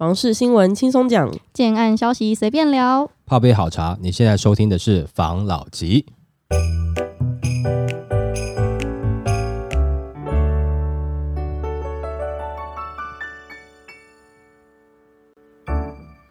[0.00, 3.10] 房事新闻轻松讲，建案消息随便聊。
[3.26, 6.06] 泡杯好茶，你现在收听的是房老吉。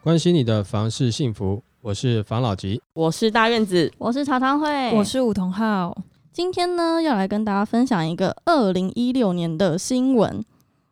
[0.01, 2.81] 关心你的房事幸福，我是房老吉。
[2.95, 5.95] 我是大院子，我是茶汤会，我是梧桐号。
[6.33, 10.43] 今天呢，要来跟大家分享一个二零一六年的新闻。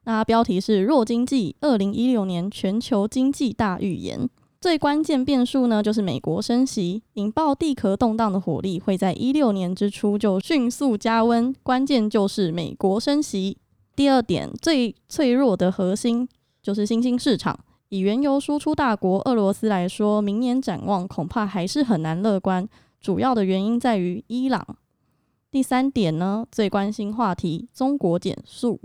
[0.08, 4.30] 那标题是“弱经济，二零一六年全球经济大预言”。
[4.62, 11.54] 最关键变数呢，就是美国升息，引爆地壳动荡的火力会在一六年之初就迅速加温。
[11.62, 13.58] 关键就是美国升息。
[13.98, 16.26] 第二点，最脆弱的核心
[16.64, 17.60] 就是新兴市场。
[17.90, 22.66] 以原油输出大国俄罗斯来说，明年展望恐怕还是很难乐观。
[23.02, 24.66] 主要的原因在于伊朗。
[25.52, 28.80] 第三点呢，最关心话题，中国减速。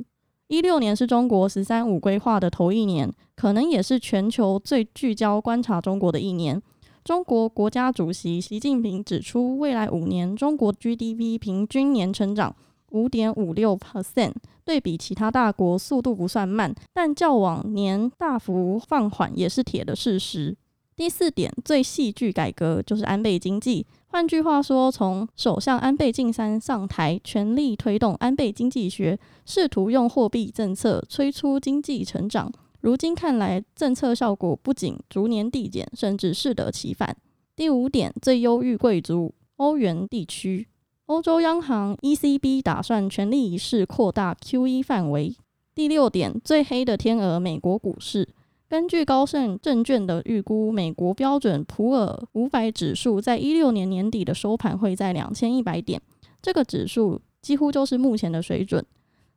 [0.52, 6.60] 一六年是中国“十三五”规划的头一年，可能也是全球最聚焦观察中国的一年。
[7.02, 12.54] 中国国家主席习近平指出，未来五年中国 GDP 平均年成长
[12.90, 20.54] 五点五六 percent，对比其他大国速度不算慢，但较往年大幅放缓也是铁的事实。
[21.02, 23.84] 第四点，最戏剧改革就是安倍经济。
[24.06, 32.52] 换句话说，从首相安倍晋三上台，全力推动安倍经济学，试图用货币政策催促经济成长。
[32.82, 37.16] 如今看来，政策效果不仅逐年递减，甚至适得其反。
[37.56, 40.68] 第五点，最忧郁贵族欧元地区，
[41.06, 45.34] 欧洲央行 ECB 打算全力一试扩大 QE 范围。
[45.74, 48.28] 第六点，最黑的天鹅美国股市。
[48.72, 56.00] 根据高盛证券的预估，美国标准普尔五百指数在一六年年底的收盘会在两千一百点，
[56.40, 58.82] 这个指数几乎就是目前的水准。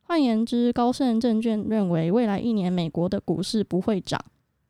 [0.04, 4.18] 换言之，高盛证券认为未来一年美国的股市不会涨。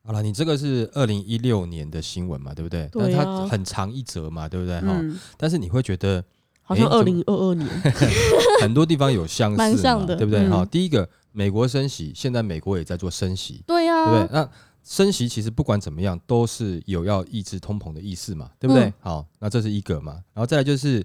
[0.02, 2.88] 好了，你这个是二零一六年的新闻嘛，对不对？
[2.88, 4.80] 对那它很长一则嘛，对不对？
[4.80, 6.24] 哈、嗯，但是你会觉得
[6.66, 7.68] 好像二诶零二二年，
[8.60, 10.40] 很多地方有相似嘛，蛮像的对不对？
[10.46, 14.34] 嗯、第一个，美国升息，现在美国也在做升息，对呀、对不对？
[14.34, 14.50] 那
[14.82, 18.84] 升息其实不管怎么样，都是有要抑制通膨的意思嘛，对不对？
[18.84, 21.04] 嗯好，那这是一个嘛，然后再来就是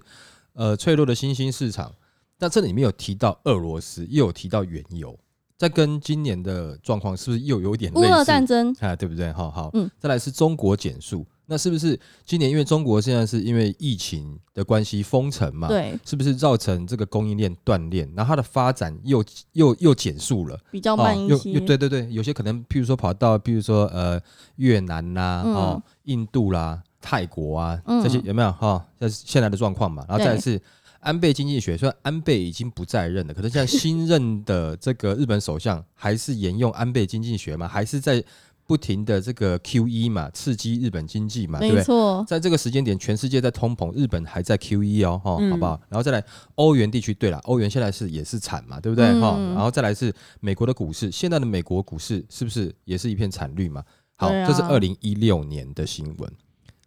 [0.54, 1.92] 呃脆弱的新兴市场，
[2.38, 5.16] 那这里面有提到俄罗斯，又有提到原油，
[5.56, 8.06] 在跟今年的状况是不是又有点类似？
[8.08, 9.32] 乌俄战争，啊，对不对？
[9.32, 19.22] 好好，嗯再来是中国减速，那是不是今年因为中国现在是因为疫情的关系封城嘛？，对，是不是造成这个供应链断裂，然后它的发展又
[19.52, 20.58] 又又减速了？
[20.70, 21.52] 比较慢一又些。
[21.52, 24.20] 又对对对，有些可能，譬如说跑到，譬如说呃
[24.56, 28.84] 越南啦、嗯哦印度啦、泰国啊、嗯这些有没有哈？
[28.98, 30.04] 这、是现在的状况嘛。
[30.08, 30.60] 然后再是
[31.00, 38.22] 安倍经济学，虽然安倍已经不在任了，可是现在新任的这个日本首相还是沿用安倍经济学嘛，还是在
[38.66, 42.24] 不停的这个 QE 嘛，刺激日本经济嘛，对不对？
[42.26, 45.80] 在这个时间点，全世界在通膨，日本还在 QE 哦，哈、嗯好不好？
[45.88, 46.24] 然后再来
[46.54, 49.06] 欧元地区，对了，欧元现在是也是惨嘛，对不对？
[49.20, 53.84] 哈、嗯然后再来是美国的股市，现在的美国股市是不是也是一片惨绿嘛？
[54.16, 56.32] 好，啊这是二零一六年的新闻，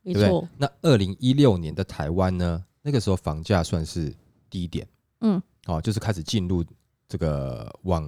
[0.04, 0.48] 没对不对错，？
[0.58, 2.64] 那二零一六年的台湾呢？
[2.82, 4.14] 那个时候房价算是
[4.50, 4.88] 低点，
[5.22, 6.64] 嗯，哦，就是开始进入
[7.10, 8.08] 这个往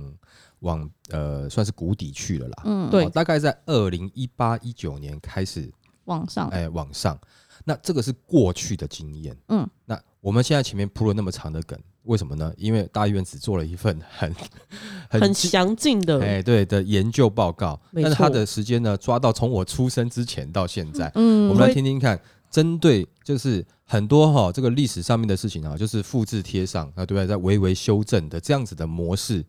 [0.59, 2.63] 往呃算是谷底去了啦。
[2.65, 5.71] 嗯，对哦大概在二零一八一九年开始
[6.05, 7.19] 往上，哎往上。
[7.65, 9.35] 那这个是过去的经验。
[9.49, 12.53] 嗯，那我们现在前面铺了那么长的梗，为什么呢？
[12.55, 14.33] 因为大医院只做了一份很
[15.09, 21.11] 很精详尽的，哎对的研究报告，但是它的时间呢抓到从我出生之前到现在。
[21.15, 22.17] 嗯，我们来听听看，
[22.49, 27.27] 针对就是很多哈、这个历史上面的事情啊，就是复制贴上啊，对不对？
[27.27, 29.43] 在微微修正的这样子的模式，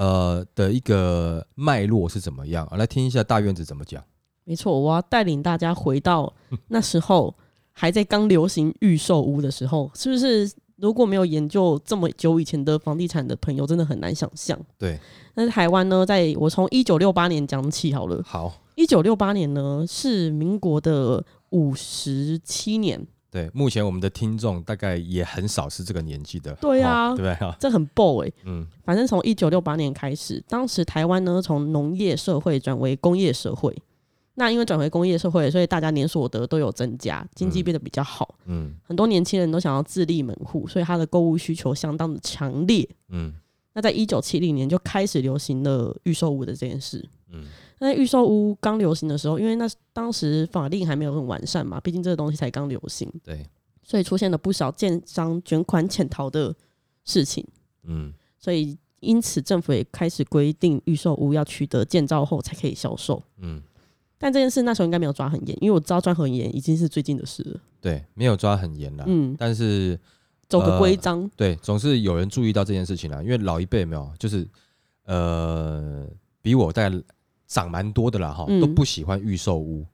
[0.00, 2.66] 呃的一个脉络是怎么样？
[2.70, 4.02] 啊来听一下大院子怎么讲。
[4.44, 6.32] 没错，我要带领大家回到
[6.68, 7.34] 那时候
[7.70, 10.50] 还在刚流行预售屋的时候，是不是？
[10.76, 14.58] 如果没有研究这么久以前的房地产的朋友，真的很难想象。
[14.78, 14.98] 对，
[15.34, 18.22] 但是台湾呢，在我从一九六八年讲起好了。
[18.24, 27.56] 好，一九六八年呢是民国的五十七年，对，目前我们的听众大概也很少是这个年纪的，对啊哦对不对哈？
[27.60, 33.76] 这很 b 哎、嗯反正从一九六八年开始，当时台湾呢从农业社会转为工业社会。
[34.34, 38.36] 那因为转回工业社会，所以大家年所得都有增加，经济嗯变得比较好。
[38.46, 42.88] 嗯很多年轻人都想要自立门户，所以他的购物需求相当的强烈。
[43.10, 43.34] 嗯
[43.74, 47.06] 那在一九七零年就开始流行了预售物的这件事。
[47.30, 47.44] 嗯
[47.80, 53.44] 那在预售屋刚流行的时候，因为那当时法令还没有很完善嘛，毕竟这个东西才刚流行，对，
[53.82, 56.54] 所以出现了不少建商卷款潜逃的
[57.04, 57.44] 事情。
[57.82, 63.22] 嗯所以因此政府也开始规定预售屋要取得建造后才可以销售。
[63.38, 63.62] 嗯，
[64.18, 67.60] 但这件事那时候应该没有抓很严，因为我知道抓很严已经是最近的事了。
[67.80, 69.98] 对，没有抓很严啦，嗯，但是
[70.48, 71.30] 走个呃规章。
[71.34, 73.22] 对，总是有人注意到这件事情啦。
[73.22, 74.46] 因为老一辈没有，就是
[75.04, 76.06] 呃，
[76.42, 76.90] 比我大
[77.50, 79.84] 概长蛮多的啦哈，嗯都不喜欢预售屋，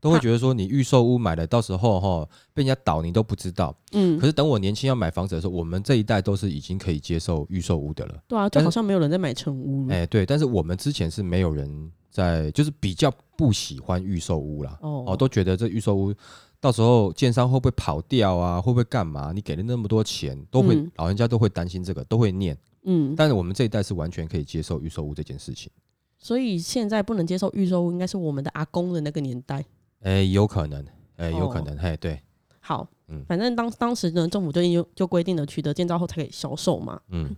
[0.00, 3.74] 都会觉得说你预售屋买了，到时候哈被人家倒你都不知道。
[3.92, 8.22] 嗯可，是等我年轻要买房子的时候，我们这一代都是已经可以接受预售屋的了。
[8.28, 9.94] 对啊，就好像没有人在买成屋了。
[9.94, 14.78] 哎、对，但是我们之前是没有人在，就是比较不喜欢预售屋啦。
[14.82, 16.14] 哦哦，都觉得这预售屋
[16.60, 18.60] 到时候建商会不会跑掉啊？
[18.60, 19.32] 会不会干嘛？
[19.32, 22.56] 你给了那么多钱，都会、嗯老人家都会担心这个，都会念。
[22.84, 25.70] 嗯，但是我们这一代是完全可以接受预售屋这件事情。
[26.18, 29.64] 所以现在不能接受预售屋，应该是我们的阿公的那个年代。
[30.00, 30.84] 哎、有可能，
[31.16, 32.20] 哎、有可哦能，嘿，对，
[32.60, 37.00] 好，嗯反正当当时呢，政府就就就规定了取得建造后才可以销售嘛。
[37.08, 37.34] 嗯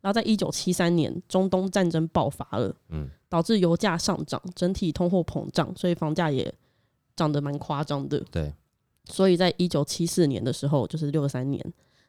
[0.00, 6.52] 然后在一九七三年，中东战争爆发了，嗯导致油价上涨，整体通货膨胀，所以房价也
[7.14, 8.18] 涨得蛮夸张的。
[8.30, 8.54] 对，
[9.04, 11.62] 所以在一九七四年的时候，就是六三年，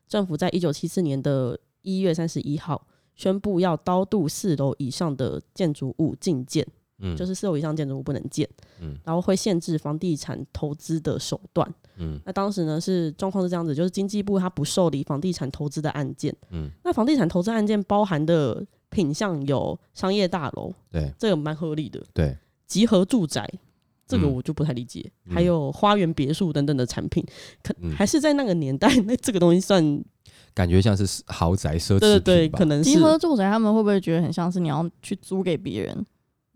[0.07, 2.87] 政府在一九七四年的一月三十一号
[3.21, 6.65] 宣布要高度四楼以上的建筑物禁建，
[6.97, 11.71] 嗯，就是四楼以上建筑物不能建，嗯然后会限制房地产投资的手段。
[11.97, 16.35] 嗯那当时呢是状况是这样子，就是经济部它不受理房地产投资的案件。
[16.49, 22.35] 嗯，那房地产投资案件包含的品项有商业大楼，对这个蛮合理的；对，
[22.65, 23.47] 集合住宅，
[24.11, 25.09] 这个嗯我就不太理解。
[25.25, 27.25] 嗯还有花园别墅等等的产品，
[27.63, 30.03] 可、嗯还是在那个年代， 那这个东西算
[30.53, 36.05] 感觉像是豪宅奢侈品对对对，吧可能是集合住宅他们会不会觉得很像是你要去租给别人？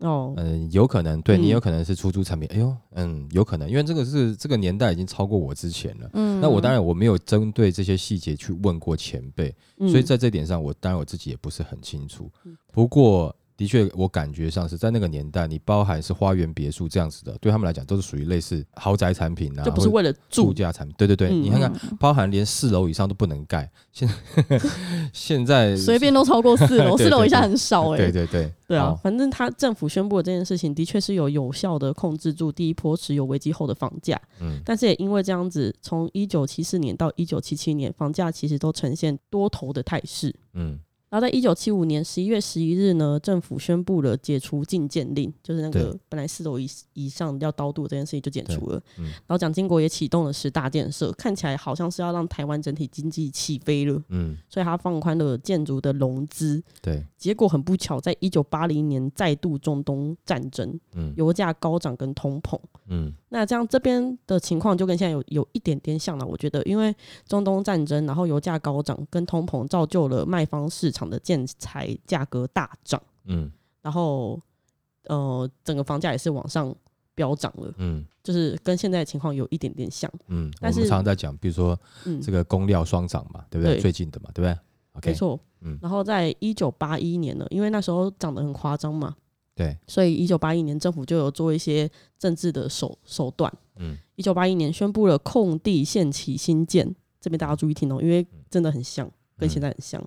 [0.00, 2.46] 哦，嗯，有可能，对你嗯有可能是出租产品。
[2.52, 6.10] 哎呦，嗯，有可能，因为这个是这个年代已经超过我之前了。
[6.12, 12.54] 嗯，那我当然我没有针对这些细节去问过前辈，嗯所以在这点上，我当然我自己也不是很清楚嗯。
[12.74, 20.94] 不过，的确，我感觉上是在那个年代，你包含是花园别墅这样子的，对他们来讲都是属于类似豪宅产品啊，就不是为了住住，家产品。
[20.98, 24.08] 对对对，嗯你看看，嗯包含连四楼以上都不能盖，现
[25.12, 40.34] 现在 随便都超过四楼， 四楼以下很少哎、对对对对啊，哦反正他政府宣布的这件事情，的确是有有效的控制住第一波石油危机后的房价，嗯但是也因为这样子，从一九七四年到一九七七年，房价其实都呈现多头的态势。
[40.52, 48.82] 嗯然后在一九七五年十一月十一日呢，政府宣布了解除禁建令，就是那个本来四楼以以上要刀度这件事情就解除了。
[48.98, 56.62] 嗯然后蒋经国也启动了十大建设，看起来好像是要让台湾整体经济起飞了，嗯，所以他放宽了建筑的融资。
[56.82, 62.58] 对，结果很不巧，在一九八零年再度中东战争，嗯油价高涨跟通膨。
[62.88, 66.94] 嗯那这样这边的情况就跟现在有有一点点像了，我觉得，因为
[67.26, 73.50] 中东战争，然后油价高涨跟通膨，造就了卖方市场的建材价格大涨，嗯
[73.82, 74.40] 然后
[75.04, 76.74] 呃，整个房价也是往上
[77.14, 80.10] 飙涨了，嗯就是跟现在的情况有一点点像。
[80.26, 83.76] 嗯，我但是们常常在讲，比如说嗯，这个工料双涨嘛，对不对？
[83.76, 84.58] 对最近的嘛，对不对
[84.94, 85.38] ？OK，没错。
[85.60, 89.16] 嗯然后在一九八一年呢，因为那时候涨得很夸张嘛，
[89.54, 91.88] 对，所以一九八一年政府就有做一些
[92.18, 93.52] 政治的手手段。
[93.76, 100.02] 嗯一九八一年宣布了空地限期新建，这边大家注意听哦，因为真的很像，跟现在很像。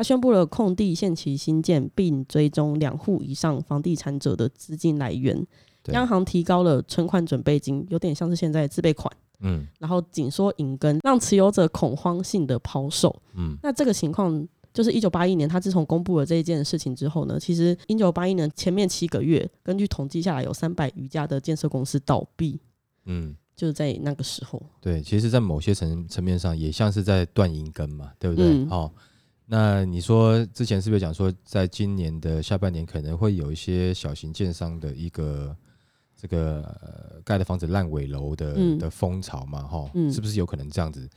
[0.00, 5.46] 他宣布了空地限期新建，并追踪两户以上房地产者的资金来源。
[5.88, 13.14] 央行提高了存款准备金，有点像是现在自备款，嗯然后紧缩银根，让持有者恐慌性的抛售。
[13.34, 22.58] 嗯那这个情况就是一九八一年，他自从公布了这一件事情之后呢，其实一九八一年前面七个月，根据统计下来，有三百余家的建设公司倒闭，
[23.04, 24.62] 嗯，就是在那个时候。
[24.80, 28.46] 对，其实，在某些层层面上，也像是在断银根嘛，对不对？
[28.46, 28.90] 嗯哦，
[29.52, 35.56] 那你说之前是不是讲说，在今年的下半年可能会有一些小型建商的一个
[36.16, 39.64] 这个、呃、盖的房子烂尾楼的、嗯的风潮嘛？
[39.64, 41.08] 哈、嗯是不是有可能这样子？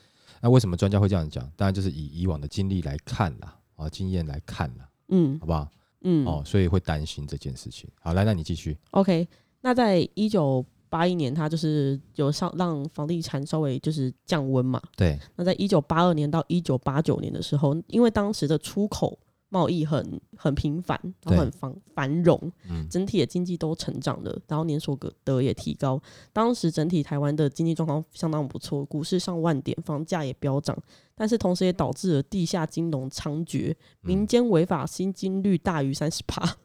[0.42, 1.48] 那为什么专家会这样讲？
[1.56, 5.70] 当然就是以以往的经历来看啦，啊，经验来看啦，嗯好不好？
[6.02, 7.88] 嗯，哦，所以会担心这件事情。
[8.02, 8.76] 好，来，那你继续。
[8.92, 9.28] OK，
[9.62, 14.80] 那在一九八一年，它就是有上让房地产稍微就是降温嘛。
[14.96, 19.18] 对，那在一九八二年到一九八九年的时候，因为当时的出口
[19.50, 26.00] 贸易很很频繁，然后很繁繁荣，嗯整体的经济都成长了，然后年所得也提高。
[26.32, 30.78] 当时整体台湾的经济状况相当不错，股市上万点，房价也飙涨，
[31.16, 36.56] 但是同时也导致了地下金融猖獗，民间违法薪金率大于三十趴，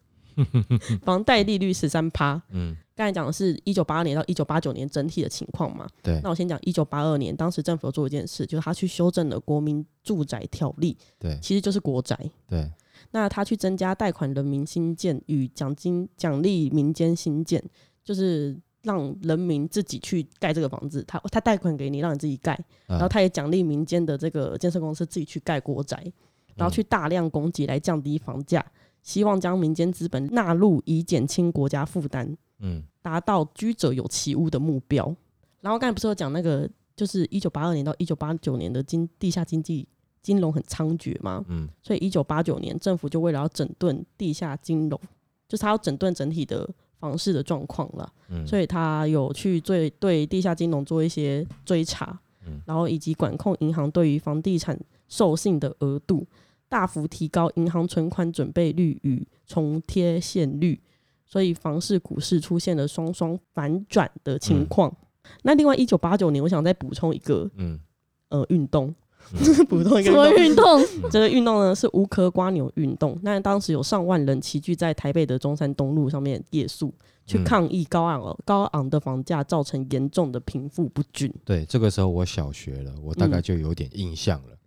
[1.05, 2.41] 房贷利率十三趴。
[2.51, 6.21] 嗯，刚才讲的是一九八二年到一九八九年整体的情况嘛，对。
[6.23, 11.39] 那我先讲一九八二年，当时政府有做一件事，就是他去修正了国民住宅条例，对。
[11.41, 12.19] 其实就是国宅。
[12.49, 12.71] 对，
[13.11, 17.63] 那他去增加贷款人民新建与奖金奖励民间新建，
[18.05, 22.53] 就是让人民自己去盖这个房子，他他贷款给你，让你自己盖，
[22.87, 26.03] 啊然后他也奖励民间的这个建设公司自己去盖国宅，
[26.57, 28.65] 然后去大量供给来降低房价，
[29.09, 32.37] 希望将民间资本纳入，以减轻国家负担。
[32.59, 32.83] 嗯。
[33.01, 35.17] 达到居者有其屋的目标。
[35.63, 39.89] 然后刚才不是有讲那个，就是一九八二年到一九八九年的经地下经济
[40.21, 41.67] 金融很猖獗嘛，嗯。
[41.83, 45.01] 所以一九八九年政府就为了要整顿地下金融，
[45.49, 46.69] 就是他要整顿整体的
[47.01, 52.61] 房市的状况了，嗯，所以他有去对对地下金融做一些追查，嗯。
[52.67, 56.27] 然后以及管控银行对于房地产授信的额度，
[56.69, 60.81] 大幅提高银行存款准备率与重贴现率，
[61.27, 64.95] 所以房市、股市出现了双双反转的情况。
[65.43, 67.79] 那另外，一九八九年，我想再补充一个嗯
[68.31, 68.95] 呃运动，
[69.33, 70.83] 嗯 补充一个什么运动。
[71.11, 73.19] 这个运动呢是无壳瓜牛运动。
[73.23, 76.93] 那当时有上万人齐聚在台北的中山东路上面夜宿，
[77.27, 81.33] 去嗯抗议高昂高昂的房价造成严重的贫富不均。
[81.45, 84.58] 对，这个时候我小学了，我大概嗯就有点印象了。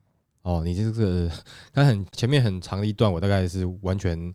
[0.44, 1.30] 哦，你这个
[1.72, 4.34] 刚很前面很长的一段，我大概是完全，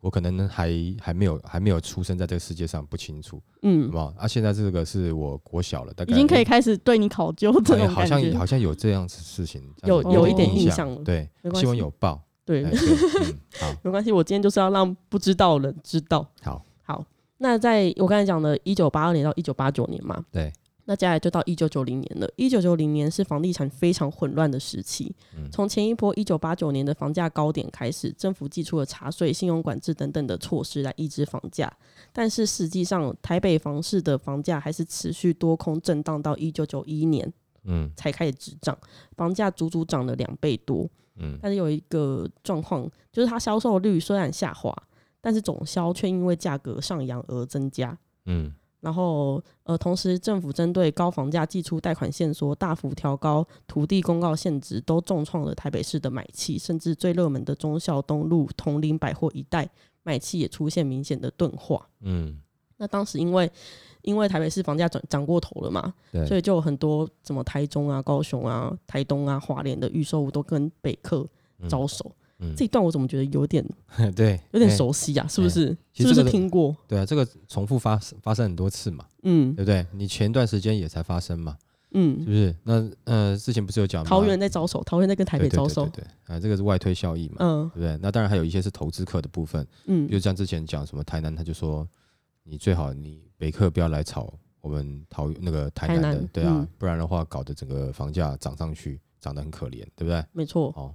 [0.00, 4.14] 我可能还还没有还没有出生在这个世界上，不清楚，好嗯不，好？
[4.16, 8.06] 啊，现在这个是我国小了，大概已经可以开始对你考究这种感觉。
[8.06, 16.26] 像好像有这样子事情，有有一点印印象了对新闻有报，对好 没关系，我今天就是要让不知道的人知道。
[16.40, 17.04] 好，好，
[17.38, 20.52] 那在我刚才讲的，一九八二年到一九八九年嘛，对，
[20.84, 22.28] 那接下来就到一九九零年了。
[22.36, 31.72] 一九九零年是房地产非常混乱的时期，嗯从前一波一九八九年的房价高点开始，政府寄出了茶税、信用管制等等的措施来抑制房价，
[32.12, 37.32] 但是实际上台北房市的房价还是持续多空震荡到一九九一年
[37.64, 38.76] 嗯才开始止涨，
[39.16, 40.88] 房价足足涨了两倍多。
[41.16, 44.74] 嗯但是有一个状况，就是它销售率虽然下滑，
[45.20, 47.96] 但是总销却因为价格上扬而增加。
[48.24, 59.70] 嗯然后，呃，同时政府针对高房价寄出贷款限缩，大幅调高土地公告限值，都重创了台北市的买气，甚至最热门的忠孝东路、同林百货一带
[60.02, 61.88] 买气也出现明显的钝化。
[62.00, 62.40] 嗯，
[62.76, 63.48] 那当时因为
[64.02, 65.94] 因为台北市房价涨涨过头了嘛，
[66.26, 71.24] 所以就有很多什么台中啊、高雄啊、台东啊、花莲的预售屋都跟北客
[71.60, 72.04] 嗯招手。
[72.08, 72.21] 嗯
[72.56, 73.64] 这一段我怎么觉得有点
[74.16, 75.26] 对，有点哎熟悉啊？
[75.28, 75.76] 是不是？
[75.92, 76.76] 是不是听过？
[76.88, 79.86] 对啊，这个重复发生发生很多次嘛，嗯对不对？
[79.92, 81.56] 你前段时间也才发生嘛，
[81.92, 82.56] 嗯是嗯，不是？
[82.64, 85.86] 那呃，之前不是有讲吗桃园在招手，桃园在跟台北对对招手。
[85.88, 87.98] 对啊，这个是外推效益嘛，嗯对不对？
[88.02, 91.86] 那当然还有一些是投资客的部分，嗯比如像之前讲什么台南，他就说
[92.44, 100.24] 你最好你北客不要来炒我们桃那个台南的，台南对啊，嗯不然的话搞得整个房价涨上去，涨得很可怜，对不对？
[100.32, 100.72] 没错。
[100.76, 100.94] 哦，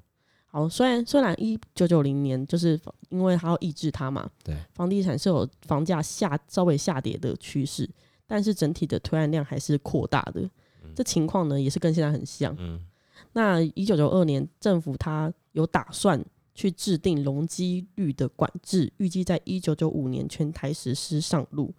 [0.50, 7.88] 好，虽然虽然一九九零年就是因为它要抑制它嘛，对，房地产是有房价下稍微下跌的趋势，
[8.26, 10.50] 但是整体的推案量还是扩大的。
[10.96, 12.56] 这情况呢也是跟现在很像。
[12.58, 12.84] 嗯
[13.34, 16.24] 那一九九二年，政府它有打算
[16.56, 21.72] 去制定容积率的管制，预计在一九九五年全台实施上路。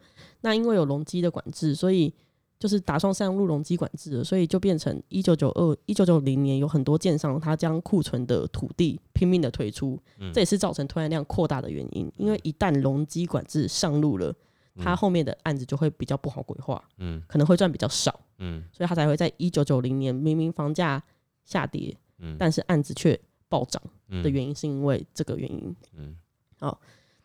[0.42, 2.12] 那因为有容积的管制，所以
[2.58, 12.10] 就是打算上路容积管制了，所以就变成一九九二、一九九零年有很多建商他将库存的土地拼命的推出，嗯这也是造成推案量扩大的原因。
[12.16, 14.34] 因为一旦容积管制上路了，
[14.76, 18.18] 他后面的案子就会比较不好规划，嗯可能会赚比较少。
[18.38, 21.02] 嗯所以他才会在一九九零年明明房价
[21.44, 25.76] 下跌，嗯但是案子却暴涨嗯的原因，是因为这个原因。
[25.96, 26.16] 嗯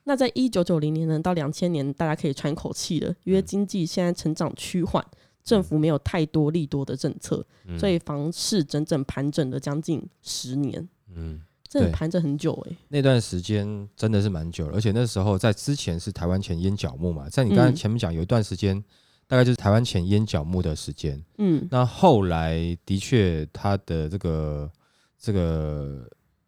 [0.05, 5.05] 那在一九九零年呢到两千年，大家可以喘口气了，因为经济现在成长趋缓，
[5.43, 7.79] 政府没有太多利多的政策，嗯。
[7.79, 11.39] 所以房市整整盘整了将近十年，嗯，
[11.71, 17.75] 对真的盘整很久哎、那段时间真的是蛮久了，而且那时候在之前是台湾前烟角木嘛，在你刚才嗯。
[17.75, 18.83] 前面讲有一段时间，
[19.25, 21.23] 大概就是台湾前烟角木的时间。
[21.37, 21.65] 嗯。
[21.71, 24.69] 那后来的确，它的这个
[25.17, 26.07] 这个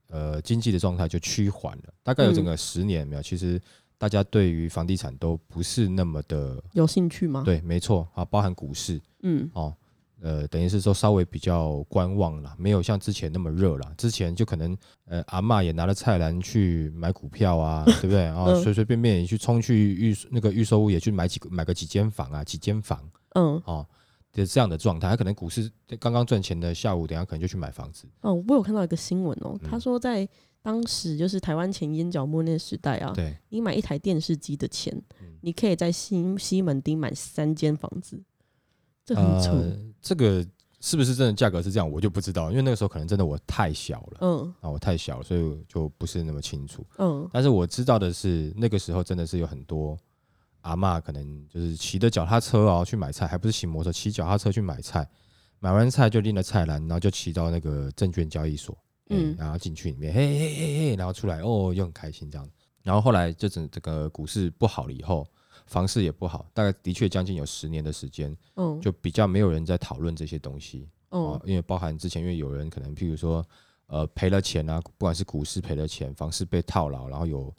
[0.09, 3.21] 呃经济的状态就趋缓了，大概有整个十年没有。
[3.21, 3.59] 其实
[3.97, 9.73] 大家对于房地产都不是那么的有兴趣吗？，对，没错啊，包含股市嗯哦，
[10.21, 13.93] 呃，等于是说稍微比较观望了，没有像之前那么热了。
[13.97, 18.23] 之前就可能呃阿嬷也拿了菜篮去买股票啊， 对不对？
[18.23, 22.99] 然后嗯随随便便也去冲去预那个预售屋也去买几个买个几间房啊，几间房
[23.33, 23.87] 嗯哦。
[24.35, 28.05] 的这样的状态，他可能股市刚刚赚钱的下午，等下可能就去买房子。
[28.21, 30.27] 哦，我有看到一个新闻哦，嗯他说在
[30.61, 38.21] 当时就是台湾前烟角末那个时代啊，对，你买一台电视机的钱，嗯你可以在西西门町买三间房子，
[39.05, 39.51] 这很扯。
[39.51, 40.45] 呃，这个
[40.81, 46.85] 是不是真的价格是这样，我就不知道，因为那个时候可能真的我太小了嗯啊，我太小了，所以就不是那么清楚。
[46.97, 49.97] 嗯但是我知道的是，那个时候真的是有很多
[50.65, 55.07] 阿嬷可能就是骑着脚踏车哦去买菜，还不是骑摩托车，骑脚踏车去买菜，
[55.59, 58.75] 买完菜就拎了菜篮，然后就骑到那个证券交易所，
[59.09, 62.49] 嗯嗯，然后进去里面，嘿嘿嘿嘿，然后出来哦，又很开心这样。
[62.81, 65.27] 然后后来就整这个股市不好了以后，
[65.67, 70.89] 房市也不好，大概的确将近有十年的时间，嗯，就比较没有人在讨论这些东西。
[71.09, 73.45] 哦嗯，因为包含之前，因为有人可能譬如说，
[73.87, 77.55] 呃，赔了钱啊，不管是股市赔了钱，房市被套牢，然后有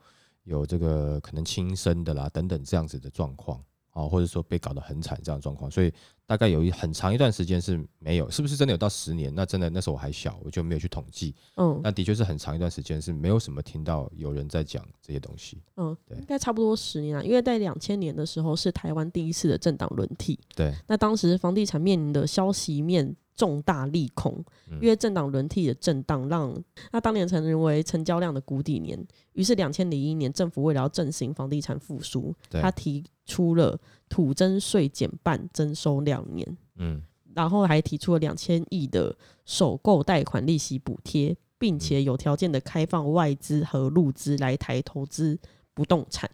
[0.47, 5.93] 有这个可能轻生的啦等等这样子的状况，啊，或者说被搞得很惨这样的状况，所以
[6.25, 9.35] 大概有一很长一段时间是没有，是不是真的有到十年？
[9.35, 15.61] 那真的那时候我还小，我就没有去统计，嗯那的确是很长一段时间是没有什么听到有人在讲这些东西。
[15.77, 24.35] 嗯，对应该差不多十年啊，因为在两千年的时候是台湾第一次的政党轮替，对，那当时房地产面临的消息面重大利空，
[24.71, 24.79] 嗯。
[24.81, 26.53] 因为政党轮替的震荡让
[26.91, 28.99] 那当年曾认为成交量的谷底年，
[29.35, 33.79] 于是两千零一年政府为了要振兴房地产复苏，他提出了
[34.09, 37.03] 土增税减半征收两年，嗯。
[37.35, 39.15] 然后还提出了两千亿的
[39.45, 45.39] 首购贷款利息补贴，并且有条件的开放外资和入资来台投资
[45.75, 46.31] 不动产。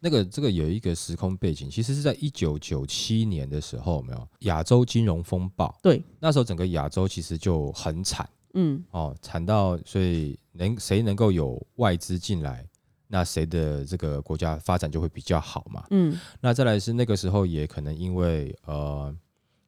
[0.00, 5.78] 那个这个有一个时空背景，其实是在一九九七年的时候，有没有亚洲金融风暴？
[5.82, 12.66] 对，那时候整个亚洲其实就很惨嗯哦，惨到所以能谁能够有外资进来，
[13.06, 15.84] 那谁的这个国家发展就会比较好嘛。
[15.90, 19.14] 嗯那再来是那个时候也可能因为呃，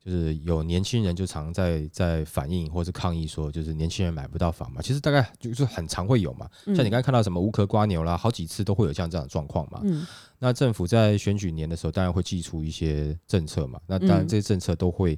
[0.04, 4.82] 就是有年轻人就常在在反映或是抗议说，就是年轻人买不到房嘛。
[4.82, 9.80] 其实大概就是很常会有嘛，嗯，像你刚才看到什么乌壳瓜牛啦，好几次都会有像这样的状况嘛。
[9.85, 10.04] 嗯
[10.40, 13.80] 那政府在选举年的时候，当然会寄出一些政策嘛。
[13.87, 15.16] 那当然嗯这些政策都会、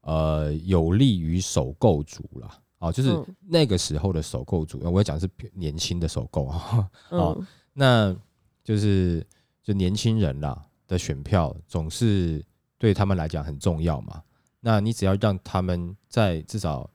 [0.00, 2.58] 呃有利于首购族啦。
[2.78, 6.88] 哦，就是嗯那个时候的首购族，呃我要讲是年轻的首购啊。
[7.10, 8.16] 哦嗯那
[8.64, 9.26] 就是
[9.62, 12.42] 就年轻人啦的选票总是
[12.82, 14.20] 对他们来讲很重要嘛。
[14.58, 16.90] 那你只要让他们在至少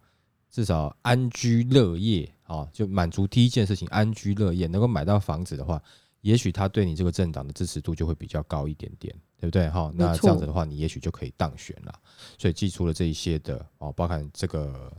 [0.51, 5.81] 至少安居乐业啊、就满足第一件事情安居乐业，能够买到房子的话，
[6.19, 9.69] 也许他对你这个政党的支持度就会比较高一点点，对不对？
[9.69, 11.99] 哈，那这样子的话，你也许就可以当选了。
[12.37, 14.91] 所以寄出了这一些的哦，包含这个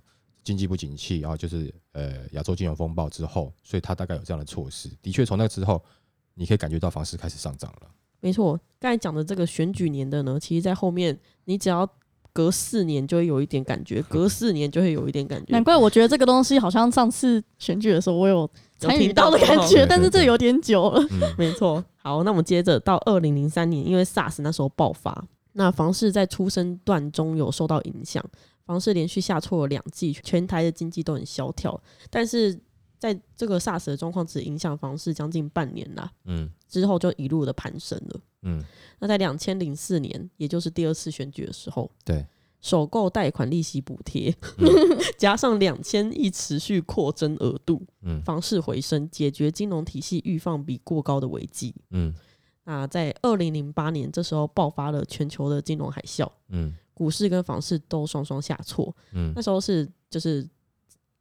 [0.42, 4.90] 经济不景气，然后就是呃亚洲金融风暴之后，所以他大概有这样的措施。
[5.02, 5.84] 的确，从那之后，
[6.32, 7.90] 你可以感觉到房市开始上涨了。
[8.20, 11.88] 没错，刚才讲的这个选举年的呢，其实在后面你只要
[12.32, 15.52] 隔四年就会有一点感觉，隔 四年就会有一点感觉。
[15.52, 21.00] 难怪我觉得这个东西好像上次选举的时候我有参与到的感觉，但是这有点久了。
[21.10, 21.84] 嗯， 没错。
[21.96, 28.24] 好，那我们接着到二零零三年，因为 SARS 那时候爆发，那房市在出生段中有受到影响，
[28.64, 31.80] 房市连续下挫了两季，全台的经济都很萧条。
[32.08, 32.58] 但是
[32.98, 38.20] 在这个 SARS 的状况只影响房市将近半年啦，嗯之后就一路的攀升了。
[38.42, 38.62] 嗯，
[38.98, 42.26] 那在两千零四年，也就是第二次选举的时候，对，
[42.60, 44.66] 首购贷款利息补贴，嗯
[45.16, 51.74] 加上两千亿持续扩增额度，嗯房市回升，解决金融体系预放比过高的危机。
[51.90, 52.14] 嗯
[52.64, 58.94] 那在二零零八年，这时候爆发了全球的金融海啸，嗯股市跟房市都双双下挫。
[59.12, 60.46] 嗯那，时候是就是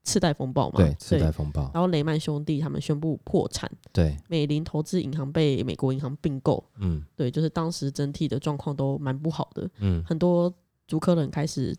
[0.07, 7.03] 次贷风暴嘛，对，次贷风暴，然后雷曼兄弟他们宣布破产，对，美林投资银行被美国银行并购，嗯。
[7.17, 10.53] 对，就是当时整体的状况都蛮不好的，嗯，很多
[10.87, 11.75] 足科人开始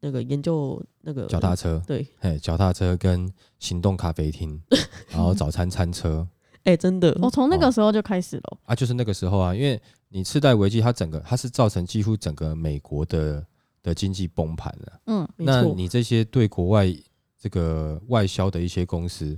[0.00, 4.60] 那个研究那个脚踏车，对，嘿，脚踏车跟行动咖啡厅，
[5.08, 6.28] 然后早餐餐车。
[6.64, 13.42] 哎、真的，我从那个时候就开始了，啊，就是那个时候啊，因为你次贷危机，它整个它是造成几乎整个美国的
[13.82, 15.00] 的经济崩盘了。
[15.06, 16.86] 嗯，没错，那你这些对国外
[17.40, 19.36] 这个外销的一些公司，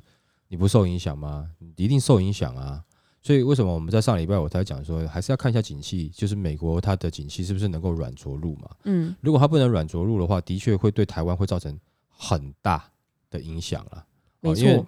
[0.49, 1.49] 你不受影响吗？
[1.59, 2.85] 你一定受影响啊。
[3.23, 8.69] 所以为什么我们在上礼拜我才讲说，还是要看一下景气，就是美国它的景气是不是能够软着陆嘛？
[8.83, 12.91] 嗯，如果它不能软着陆的话，的确会对台湾会造成很大
[13.31, 14.05] 的影响了。
[14.41, 14.87] 没哦因为错，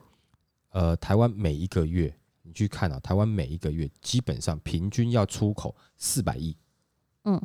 [0.70, 6.56] 呃，台湾每一个月你去看啊，台湾每一个月基本上平均要出口四百亿，
[7.22, 7.40] 嗯，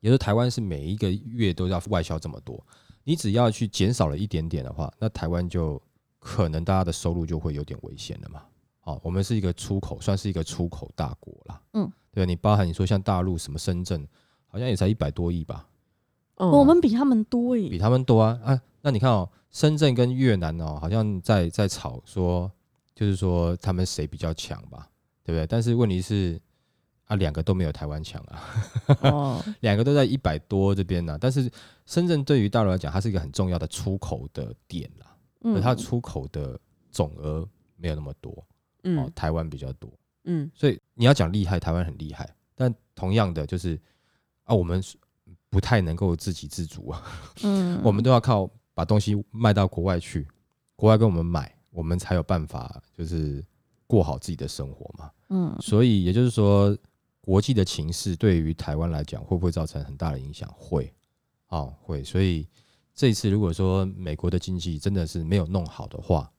[0.00, 2.66] 也就是台湾是每一个月都要外销这么多，
[3.04, 5.80] 你只要去减少了一点点的话，那台湾就
[6.18, 8.42] 可能大家的收入就会有点危险了嘛。
[8.80, 11.62] 好、我们是一个出口，算是一个出口大国啦。
[11.72, 14.06] 嗯，对你包含你说像大陆什么深圳，
[14.46, 15.66] 好像也才一百多亿吧，
[16.36, 17.68] 嗯我们比他们多耶。
[17.70, 18.60] 比他们多啊啊！
[18.82, 22.50] 那你看哦，深圳跟越南哦，好像在在吵说，
[22.94, 24.88] 就是说他们谁比较强吧，
[25.22, 25.46] 对不对？
[25.46, 26.38] 但是问题是，
[27.06, 28.42] 啊，两个都没有台湾强啊，
[29.02, 31.50] 哦， 两个都在一百多这边呢、但是
[31.86, 35.06] 深圳对于大陆来讲，它是一个很重要的出口的点啦，
[35.42, 36.58] 而嗯，它出口的
[36.90, 38.44] 总额没有那么多，哦
[38.84, 39.90] 嗯，台湾比较多，
[40.24, 40.50] 嗯。
[40.54, 43.78] 所以你要讲厉害，台湾很厉害，但同样的就是
[44.44, 44.82] 啊，我们
[45.50, 47.02] 不太能够自给自足啊，
[47.42, 50.26] 嗯， 我们都要靠把东西卖到国外去，
[50.74, 53.44] 国外跟我们买，我们才有办法就是
[53.86, 55.10] 过好自己的生活嘛。
[55.28, 55.54] 嗯。
[55.60, 56.76] 所以也就是说，
[57.24, 60.46] 国际的情势对于台湾来讲，会不会造成很大的影响？
[60.58, 60.92] 会，
[61.48, 62.04] 哦，会。
[62.04, 62.46] 所以
[62.94, 66.30] 这一次如果说美国的经济真的是没有弄好的话，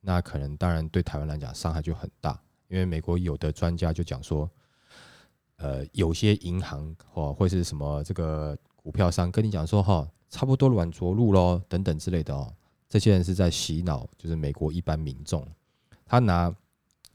[0.00, 4.50] 那可能当然对台湾来讲伤害就很大，因为美国有的专家就讲说，
[5.56, 12.50] 呃，有些银行或或是什么这个股票商跟你讲说，哈，差不多软着陆喽，等等之类的哦。
[12.88, 15.46] 这些人是在洗脑，就是美国一般民众。
[16.06, 16.54] 他拿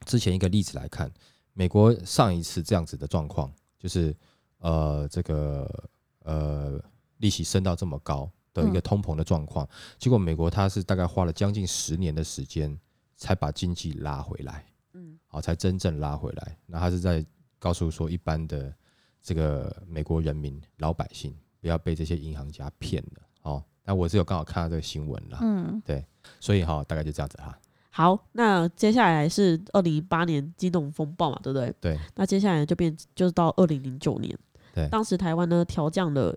[0.06, 1.10] 之前一个例子来看，
[1.54, 4.16] 美国上一次这样子的状况，就是
[4.60, 5.90] 呃这个
[6.24, 6.82] 呃
[7.18, 12.78] 利息升到这么高的一个嗯通膨的状况，结果美国它是大概花了将近十年的时间
[13.16, 16.58] 才把经济拉回来，嗯好、才真正拉回来。
[16.66, 17.26] 那他是在
[17.60, 18.74] 告诉说一般的
[19.22, 23.64] 这个美国人民老百姓不要被这些银行家骗了哦。
[23.84, 26.06] 那我是有刚好看到这个新闻啦，嗯对
[26.40, 27.58] 所以哈、大概就这样子哈。
[27.94, 31.76] 好，那接下来是二零一八年金融风暴嘛，对不对？
[31.82, 34.36] 对，那接下来就变就是到二零零九年，
[34.74, 36.34] 对当时台湾呢调降了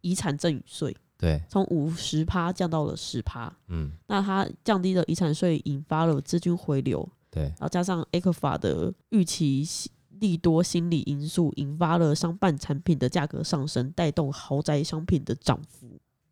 [0.00, 3.50] 遗产赠与税，对，从五十趴降到了十趴。
[3.68, 9.64] 嗯，那它降低了遗产税，引发了资金回流，对，然后加上 A 克法的预期
[10.18, 15.88] 利多心理因素，引发了商办产品的价格上升，带动豪宅商品的涨幅。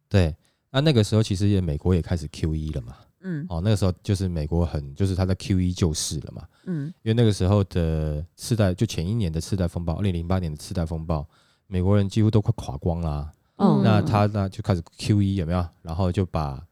[0.09, 0.35] 对。
[0.71, 11.27] 那那个时候其实也美国也开始 Q E 了嘛，嗯哦，那个时候就是美国很就是它的 Q E 救市了嘛，嗯因为那个时候的次贷就前一年的次贷风暴，二零零八年的次贷风暴，
[11.67, 15.67] 美国人几乎都快垮光啦、嗯那他呢就开始 Q E 有没有？
[15.81, 16.63] 然后就把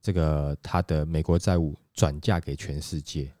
[0.00, 3.32] 这个他的美国债务转嫁给全世界。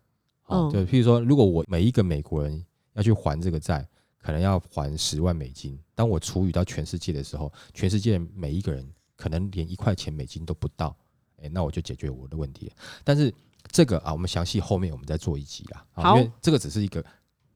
[0.46, 3.86] 哦，嗯就譬如说，如果我每一个美国人要去还这个债，
[4.18, 5.78] 可能要还十万美金。
[5.94, 8.84] 当我除以到全世界的时候，全世界每一个人
[9.14, 10.96] 可能连一块钱美金都不到。
[11.42, 12.72] 哎，那我就解决我的问题了。
[13.04, 13.32] 但是
[13.70, 16.14] 这个啊，我们详细后面我们再做一集啦。
[16.14, 17.04] 因为这个只是一个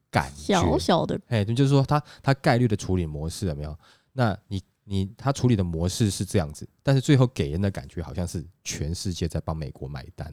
[0.09, 3.77] 感觉，小小的哎，就是说它它概率的处理模式有没有？
[4.13, 10.27] 那你你它处理的模式是这样子，但是最后给人的感觉好像是全世界在帮美国买单。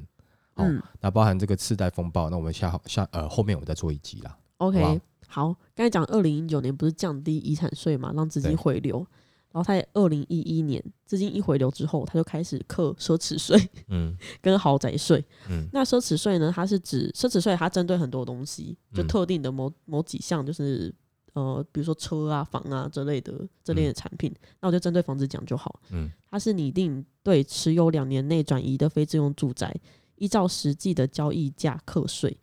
[0.55, 4.39] 哦，嗯那包含这个次贷风暴，那我们下下呃后面我们再做一集啦。
[4.59, 4.83] ，OK，
[5.27, 9.07] 好好，刚才讲二零一九年不是降低遗产税嘛，让资金回流。
[9.53, 15.23] 然后他也二零一一年资金一回流之后，他就开始课奢侈税嗯 跟豪宅税。
[15.51, 16.51] 嗯那奢侈税呢？
[16.55, 20.93] 它是指奢侈税，它针对很多东西，就嗯特定的某某几项，就是
[21.35, 24.35] 呃，比如说车啊、房啊之类的这类的产品。
[24.61, 25.81] 那我就针对房子讲就好。
[25.91, 29.75] 嗯它是拟定对持有两年内转移的非自用住宅，
[30.17, 32.35] 依照实际的交易价课税，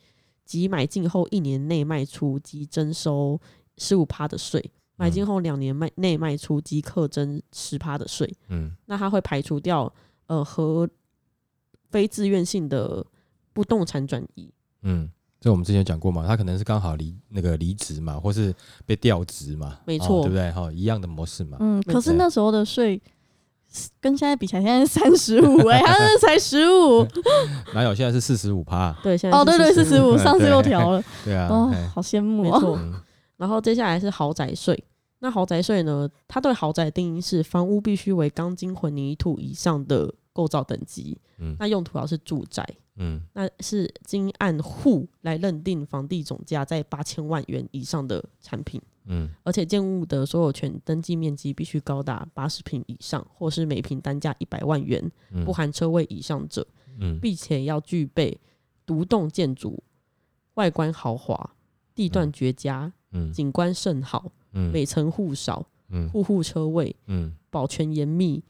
[0.45, 3.39] 即买进后一年内卖出及征收
[3.77, 8.31] 十五趴的税，买进后两年卖内卖出即刻征十趴的税。
[8.49, 9.91] 嗯那它会排除掉
[10.27, 10.87] 呃和
[11.89, 13.05] 非自愿性的
[13.53, 14.51] 不动产转移。
[14.83, 15.09] 嗯，
[15.39, 18.53] 这我们之前有讲过嘛，他可能是刚好离那个离职嘛，或是
[18.85, 20.51] 被调职嘛，哦没错对不对？
[20.51, 21.57] 哈，一样的模式嘛。
[21.61, 23.01] 嗯，可是那时候的税
[24.01, 27.07] 跟现在比起来，现在是三十五，哎，他那才十五，
[27.73, 28.91] 哪有现在是四十五趴？
[29.03, 32.53] 对，现在哦，对对，四十五， 上次又调了， 对啊，哦哎，好羡慕哦。
[32.53, 32.77] 没错。
[32.77, 32.93] 嗯
[33.39, 34.83] 然后接下来是豪宅税。
[35.19, 36.09] 那豪宅税呢？
[36.27, 43.21] 它对豪宅的定义是房屋必须为钢筋混凝土以上的构造等级，嗯那用途要是住宅，嗯。
[43.33, 49.29] 那是经按户来认定房地总价在八千万元以上的产品，嗯。
[49.43, 56.65] 而且建物的所有权登记面积必须高达八十平以上，或是每平单价一百万元，嗯不含车位以上者，
[56.99, 57.19] 嗯。
[57.19, 58.39] 并且要具备
[58.85, 59.83] 独栋建筑、
[60.53, 61.55] 外观豪华、
[61.93, 63.33] 地段绝佳、嗯。
[63.33, 64.71] 景观甚好、嗯。
[64.71, 66.09] 每层户少、嗯。
[66.09, 67.33] 户户车位、嗯。
[67.49, 68.43] 保全严密、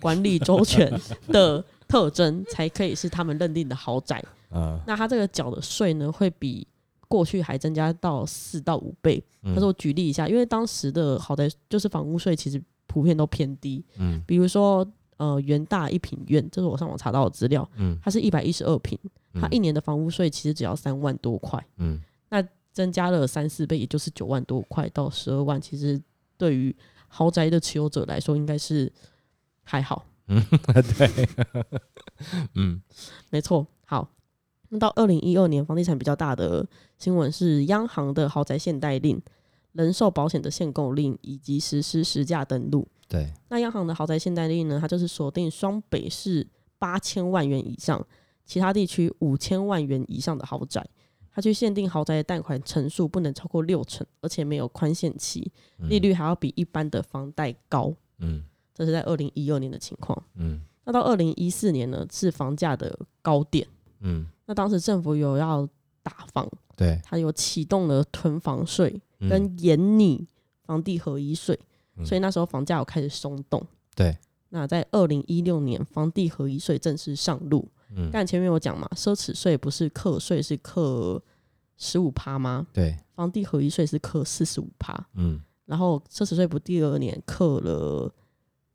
[0.00, 0.92] 管理周全
[1.28, 4.24] 的特征，才可以是他们认定的豪宅。
[4.50, 6.64] 啊，那他这个缴的税呢，会比
[7.08, 9.20] 过去还增加到四到五倍。
[9.42, 14.22] 他说我举例一下，因为当时的豪宅就是房屋税其实普遍都偏低，嗯。
[14.24, 14.86] 比如说
[15.16, 17.98] 呃元大一品院，这是我上网查到的资料，嗯。
[18.00, 18.96] 它是一百一十二平，
[19.32, 22.00] 它嗯一年的房屋税其实只要三万多块，嗯
[22.74, 25.98] 增加了三四倍，也就是九万多块到十二万，其实
[26.36, 26.76] 对于
[27.08, 28.92] 豪宅的持有者来说，应该是
[29.62, 30.04] 还好。
[30.26, 30.44] 嗯
[30.98, 31.28] 对，
[32.54, 32.82] 嗯
[33.30, 34.10] 没错，好。
[34.68, 36.66] 那到二零一二年，房地产比较大的
[36.98, 39.22] 新闻是央行的豪宅限贷令。
[39.72, 42.86] 人寿保险的限购令以及实施实价登录。
[43.08, 46.46] 对，那央行的豪宅限贷令呢，它就是锁定双北市
[46.78, 48.06] 八千万元以上，
[48.46, 50.86] 其他地区五千万元以上的豪宅，
[51.34, 57.92] 它去限定豪宅的贷款成数不能超过六成，而且没有宽限期，利率还要比一般的房贷高。
[58.18, 60.20] 嗯这是在二零一二年的情况。
[60.36, 63.66] 嗯那到二零一四年呢，是房价的高点。
[64.00, 65.68] 嗯，那当时政府有要
[66.02, 70.24] 打房，对，它有启动了囤房税嗯跟严拟
[70.62, 71.58] 房地合一税，
[71.96, 73.66] 嗯所以那时候房价有开始松动。
[73.96, 74.16] 对，
[74.50, 77.68] 那在二零一六年，房地合一税正式上路。
[77.94, 78.10] 嗯。
[78.12, 81.22] 但前面有讲嘛，奢侈税不是课税是课
[81.76, 82.66] 十五趴吗？
[82.72, 85.40] 对，房地合一税是课四十五趴，嗯。
[85.66, 88.12] 然后奢侈税不第二年课了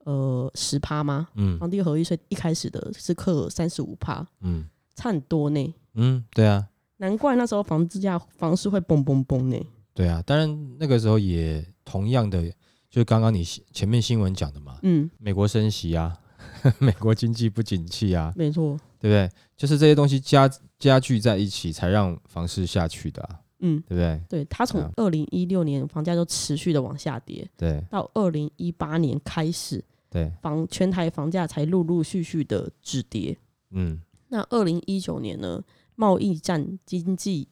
[0.06, 1.28] 呃十趴吗？
[1.36, 1.58] 嗯。
[1.60, 4.66] 房地合一税一开始的是课三十五趴，嗯。
[4.96, 5.76] 差很多呢。
[5.94, 9.58] 嗯，对啊，难怪那时候房子价房市会嘣嘣嘣呢。
[9.94, 12.42] 对啊，当然那个时候也同样的，
[12.90, 16.18] 就是刚刚你前面新闻讲的嘛，嗯，美国升息啊，
[16.80, 18.80] 美国经济不景气啊，没错。
[19.00, 19.30] 对不对？
[19.56, 24.22] 就是这些东西加加剧在一起，才让房市下去的、啊，嗯，对不对？
[24.28, 24.92] 对，它从啊。
[24.98, 27.82] 二零一六年房价就持续的往下跌，对。
[27.90, 33.38] 到二零一八年开始，对，房全台房价才陆陆续续的止跌。
[33.72, 34.02] 嗯。
[34.28, 35.64] 那二零一九年呢，
[35.96, 37.48] 贸易战经济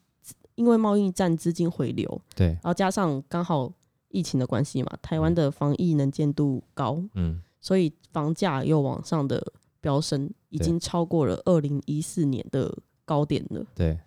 [0.55, 3.71] 因为贸易战资金回流，对，然后加上刚好
[4.09, 9.45] 疫情的关系嘛，台湾的防疫能见度高，嗯所以房价又往上的
[9.81, 13.61] 飙升，已经超过了二零一四年的高点了。
[13.75, 13.99] 对，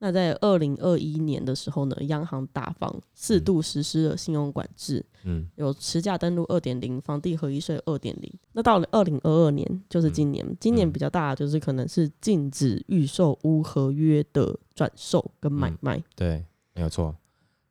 [0.00, 8.30] 那在二零二一年的时候呢，央行大方四嗯度实施了信用管制，嗯有持价登录二点零、房地合一税二点零。
[8.52, 16.04] 那到了二零二二年，就是今年，今年嗯比较大的就是可能是禁止预售屋合约的转售跟买嗯卖。
[16.14, 17.16] 对，没有错。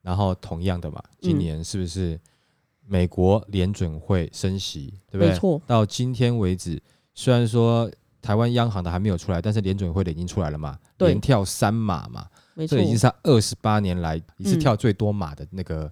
[0.02, 2.20] 然后同样的嘛，今嗯年是不是
[2.88, 5.30] 美国联准会升息，对不对？
[5.30, 6.82] 没错，到今天为止，
[7.14, 7.90] 虽然说
[8.22, 12.78] 台湾央行的还没有出来，但是联准会的已经出来了嘛，连跳三码嘛，没错。
[12.78, 15.92] 这，已经是二十八年来一次嗯跳最多码的那个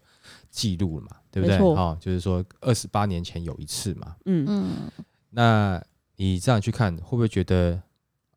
[0.50, 1.58] 记录了嘛，对不对？
[1.58, 1.76] 没错。
[1.76, 4.72] 哦，就是说二十八年前有一次嘛，嗯，嗯，
[5.30, 5.84] 那
[6.16, 7.82] 你这样去看，会不会觉得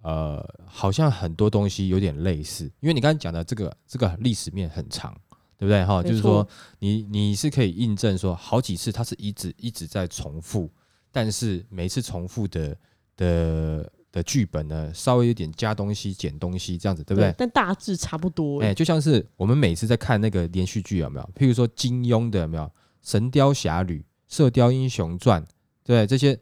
[0.03, 2.65] 呃，好像很多东西有点类似？
[2.81, 5.15] 因为你刚才讲的这个这个历史面很长，
[5.59, 5.85] 对不对？
[5.85, 6.47] 哈，就是说
[6.79, 10.71] 你你是可以印证说，好几次它是一直一直在重复，
[11.11, 12.77] 但是每次重复的
[13.17, 17.35] 的的剧本呢，稍微有点加东西、减东西这样子，对不对？
[17.37, 18.61] 但大致差不多。
[18.63, 21.31] 哎、就像是我们每次在看那个连续剧有没有？
[21.35, 22.63] 譬如说金庸的有没有
[23.03, 25.43] 《神雕侠侣》《射雕英雄传》，
[25.85, 26.39] 对这些，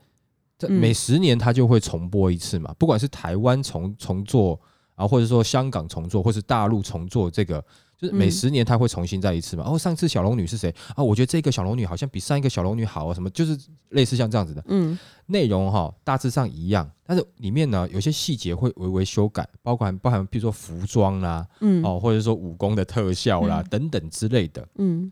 [0.59, 2.75] 这嗯每十年它就会重播一次嘛。
[2.79, 4.61] 不管是台湾重重做
[4.95, 7.65] 啊，或者说香港重做，或是大陆重做，这个
[8.05, 9.65] 就是每嗯十年它会重新再一次嘛。
[9.67, 11.03] 哦，上次小龙女是谁啊？
[11.03, 13.59] 我觉得这个小龙女好像比上一个小龙女好啊，什么就是
[13.91, 14.63] 类似像这样子的。
[14.69, 24.67] 嗯，内容哈大致上一样，但是里面呢有些细节会微微修改，包含包含比如说服装啦、嗯，哦，或者说武功的特效啦、嗯等等之类的。
[24.77, 25.11] 嗯，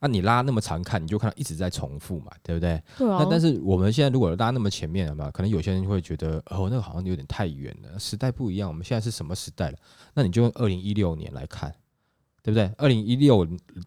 [0.00, 2.80] 那、你拉那么长看，你就看到一直在重复嘛，对不对？
[2.96, 3.18] 对啊。
[3.20, 9.78] 那但是我们现在如果拉那么前面了嘛，可能有些人会觉得哦，那个好像有点太远了，时代不一样，我们现在是什么时代了？
[10.14, 11.74] 那你就用二零一六年来看，
[12.48, 12.72] 对不对？
[12.78, 13.46] 二零一六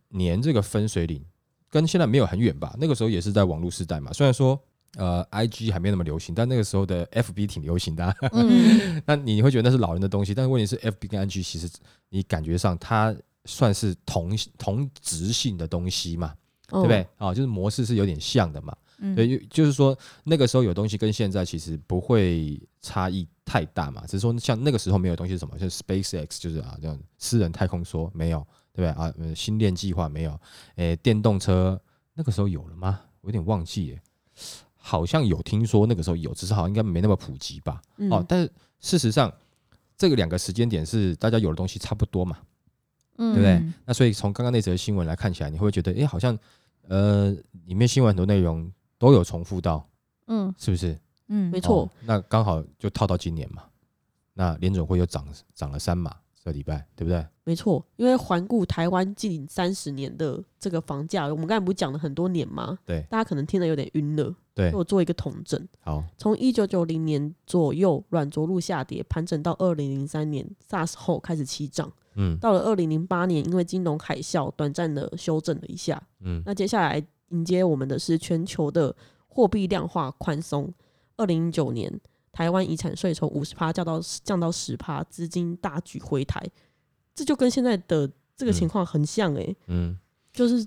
[0.10, 1.24] 年这个分水岭
[1.70, 2.76] 跟现在没有很远吧？
[2.80, 4.62] 那个时候也是在网络时代嘛，虽然说。
[4.98, 11.70] 呃，I G 还没那么流行，但那个时候的 F B 挺流行的啊、嗯， 那你会觉得那是老人的东西，但是问题是，F B 跟 I G 其实
[12.10, 16.36] 你感觉上它算是同同质性的东西嘛，
[16.68, 17.08] 对对不对？
[17.16, 18.76] 啊、就是模式是有点像的嘛。
[18.98, 28.40] 嗯对，就是说那个时候有东西跟现在其实不会差异太大嘛，只是说像那个时候没有东西是什么，就是 SpaceX 就是啊这样私人太空梭没有，
[28.72, 29.14] 对不对啊？
[29.20, 30.40] 呃星链计划没有，
[30.76, 31.78] 诶，电动车
[32.14, 33.02] 那个时候有了吗？
[33.20, 34.02] 我有点忘记耶，
[34.78, 37.82] 好像有听说那个时候有，只是好像应该没那么普及吧。
[37.98, 39.30] 嗯哦，但是事实上
[39.98, 42.38] 这个两个时间点是大家有的东西差不多嘛，
[43.18, 43.62] 对对不对？
[43.86, 46.40] 那所以从刚刚那则新闻来看起来，你会觉得，诶，好像
[46.88, 47.36] 呃
[47.66, 49.86] 里面新闻很多内容都有重复到，
[50.28, 50.98] 嗯是不是？
[51.34, 53.64] 嗯，没错哦那刚好就套到今年嘛。
[54.34, 57.26] 那联准会又涨涨了三码，这个礼拜对不对？
[57.44, 62.78] 没错，因为环顾台湾近三十年的这个房价，我们刚才不是讲了很多年吗？
[62.86, 64.34] 对大家可能听得有点晕了。
[64.54, 76.02] 对，我做一个统整，好，从一九九零年左右软着陆下跌，盘整到二零零三年 SARS 后开始起涨，嗯到了二零零八年，因为金融海啸短暂的修正了一下。
[76.22, 78.96] 嗯那接下来迎接我们的是全球的
[79.28, 80.74] 货币量化宽松。
[81.22, 86.44] 二零零九年，台湾遗产税从五十趴降到降到十趴，资金大举回台，
[87.14, 89.96] 这就跟现在的这个情况很像诶、嗯，
[90.34, 90.66] 就是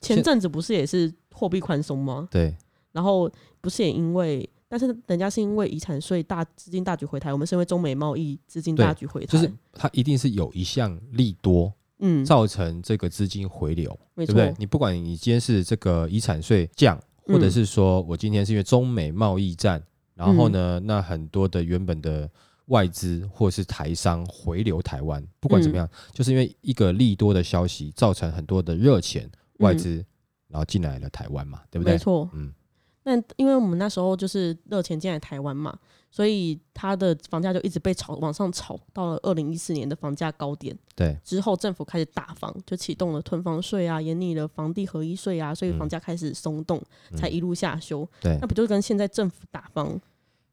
[0.00, 2.26] 前阵子不是也是货币宽松吗？
[2.28, 2.56] 对，
[2.90, 14.52] 然后不是也因为，但是人家是因为遗产税大资金大举回台，我们是因为中美贸易资金大举回台，就是它一定是有一项利多，嗯，造成这个资金回流，对不对？
[14.58, 19.80] 你不管你今天是这个遗产税降，或者是说我今天是因为中美贸易战，
[20.14, 22.28] 然后呢，那很多的原本的
[22.66, 30.04] 外资或是台商回流台湾，不管怎么样，就是因为一个利多的消息，造成很多的热钱外资
[30.48, 31.92] 然后进来了台湾嘛，对不对？
[31.92, 32.52] 没错，嗯。
[33.08, 35.76] 那因为我们那时候就是热钱进来台湾嘛，
[36.10, 40.76] 所以它的房价就一直被炒往上炒，到了二零一四年的房价高点。
[40.94, 46.78] 对，之后政府开始打房，就启动了囤房税啊，严厉了房地合一税啊，所以房价开始松动，
[47.16, 48.06] 才一路下修。
[48.20, 49.98] 对，那不就跟现在政府打房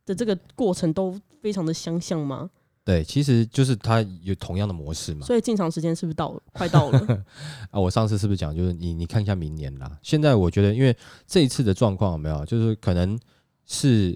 [0.06, 2.50] 的这个过程都非常的相像吗？
[2.86, 5.26] 对，其实就是它有同样的模式嘛。
[5.26, 6.42] 所以进场时间是不是到了？
[6.54, 7.26] 快到了
[7.72, 7.80] 啊！
[7.80, 9.92] 我上次是不是讲，就是你你看一下明年啦。
[10.04, 10.96] 现在我觉得，因为
[11.26, 13.20] 这一次的状况有没有，就是可能
[13.66, 14.16] 是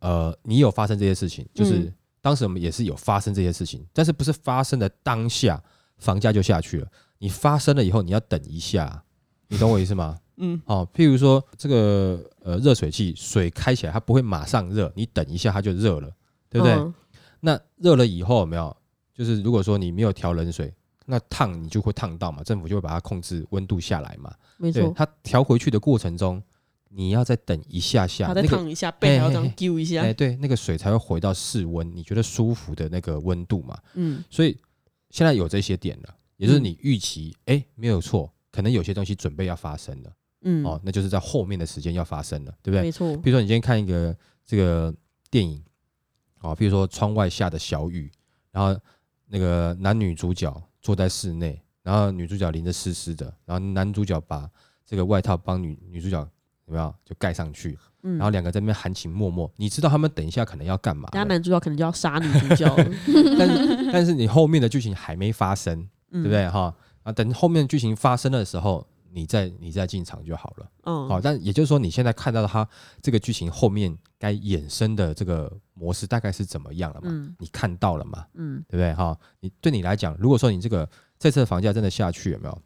[0.00, 5.62] 呃，你有发生这些事情，就是当时我们也是有发生这些事情，但是不是发生的当下
[5.98, 6.88] 房价就下去了？
[7.18, 9.00] 你发生了以后，你要等一下，
[9.46, 10.18] 你懂我意思吗？
[10.38, 10.60] 嗯。
[10.66, 16.10] 哦，譬如说这个呃热水器水开起来，它不会马上热，你等一下它就热了，
[16.50, 16.92] 对不对？
[17.40, 18.76] 那热了以后有没有？
[19.14, 20.72] 就是如果说你没有调冷水，
[21.06, 24.32] 那烫你就会烫到嘛，政府就会把它控制温度下来嘛。
[24.58, 26.40] 没错，它调回去的过程中，
[26.88, 30.02] 你要再等一下下，再烫一下，背还要这样揪一下。
[30.02, 33.76] 哎，对，那个水才会回到室温，你觉得舒服的那个温度嘛。
[33.94, 34.56] 嗯，所以
[35.10, 40.12] 现在有这些点了，也就是你预期，哎，没有错，可能有些东西准备要发生了。
[40.42, 42.82] 嗯，哦，那就是在后面的时间要发生了，对不对？
[42.82, 43.16] 没错。
[43.16, 44.94] 比如说你今天看一个这个
[45.28, 45.60] 电影。
[46.40, 48.10] 哦，比如说窗外下的小雨，
[48.50, 48.78] 然后
[49.26, 54.48] 那个男女主角坐在室内，然后女主角淋得湿湿的，然后男主角把
[54.86, 56.18] 这个外套帮女女主角
[56.66, 61.08] 有没有就盖上去，然后两个在那边含情脉脉，你知道他们等一下可能要干嘛？
[61.10, 62.66] 等下男主角可能就要杀女主角，
[63.38, 66.74] 但是但是你后面的剧情还没发生，对不对哈？
[67.02, 68.86] 啊，等后面剧情发生的时候。
[69.12, 72.68] 你再你再进场就好了，嗯，好，但也就是说，你现在看到它
[73.00, 77.34] 这个剧情后面该衍生的这个模式大概是怎么样了嘛？
[77.38, 78.26] 你看到了嘛？
[78.34, 78.92] 嗯，对不对？
[78.94, 82.62] 哈，你对你来讲，如果说你这个这次的房价真的下去，有没有？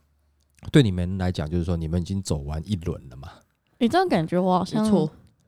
[0.70, 3.30] 对你们来讲，就是说你们已经走完一轮了嘛？
[3.78, 4.84] 你这样感觉我好像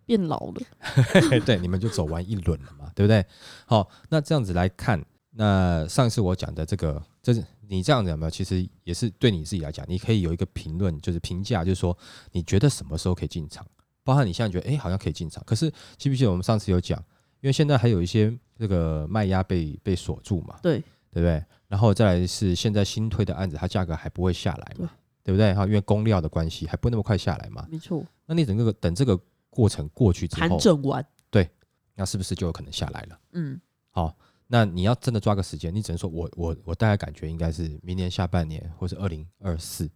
[0.04, 0.60] 变老了，
[1.46, 2.90] 对，你们就走完一轮了嘛？
[2.94, 3.24] 对不对？
[3.66, 7.44] 好，那这样子来看，那上次我讲的这个，这是。
[7.74, 8.30] 你这样子有没有？
[8.30, 11.96] 其实也是对你自己来讲，你可以有一个评论，就是评价，就是说
[12.32, 13.66] 你觉得什么时候可以进场？
[14.04, 15.42] 包含你现在觉得，哎，好像可以进场。
[15.44, 16.98] 可是记不记得我们上次有讲，
[17.40, 20.78] 因为现在还有一些这个卖压被被锁住嘛，对
[21.10, 21.44] 对不对？
[21.66, 24.90] 然后再来是现在新推的案子，它价格还不会下来嘛，
[25.22, 25.52] 对不对？
[25.54, 27.66] 哈，因为供料的关系，还不那么快下来嘛。
[27.70, 28.04] 没错。
[28.26, 29.18] 那你整个等这个
[29.50, 31.50] 过程过去之后，盘整完，对，
[31.94, 33.18] 那是不是就有可能下来了？
[33.32, 33.60] 嗯，
[33.90, 34.16] 好。
[34.46, 39.86] 那你要真的抓个时间，你只能说我我我大概感觉应该是明年下半年，或是二零二四，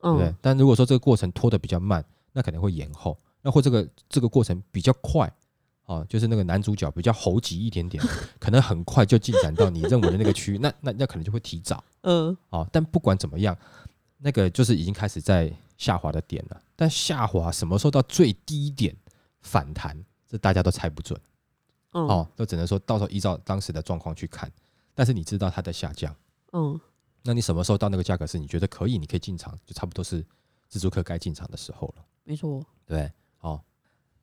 [0.00, 0.34] 对不对？
[0.40, 5.32] 但如果说这个过程拖得比较慢，那可能会延后；那或这个这个过程比较快，
[5.86, 8.02] 哦，就是那个男主角比较猴急一点点，
[8.40, 11.82] 可能很快就进展到你认为的那个区域，那那那可能就会提早。
[12.02, 13.56] 嗯，哦，但不管怎么样，
[14.18, 16.60] 那个就是已经开始在下滑的点了。
[16.74, 18.94] 但下滑什么时候到最低点
[19.40, 19.96] 反弹，
[20.28, 21.18] 这大家都猜不准。
[21.94, 24.50] 哦，都只能说到时候依照当时的状况去看，
[24.94, 26.14] 但是你知道它在下降，
[26.52, 26.78] 嗯，
[27.22, 30.24] 那你什么时候到那个价格是你觉得可以，你可以进场，就差不多是
[30.68, 32.04] 自助客该进场的时候了。
[32.24, 33.62] 没错，对，好，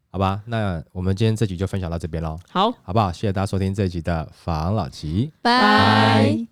[0.10, 2.40] 好吧，那我们今天这集就分享到这边喽。
[2.50, 3.12] 好，好不好？
[3.12, 6.48] 谢谢大家收听这一集的房老吉，拜。